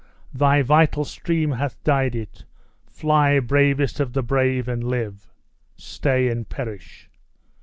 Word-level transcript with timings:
Thy 0.33 0.63
vital 0.63 1.05
stream 1.05 1.51
hath 1.51 1.79
dyed 1.83 2.15
it. 2.15 2.43
Fly, 2.87 3.39
bravest 3.39 3.99
of 3.99 4.13
the 4.13 4.23
brave, 4.23 4.67
and 4.67 4.83
live! 4.83 5.31
Stay, 5.77 6.27
and 6.27 6.49
perish!" 6.49 7.07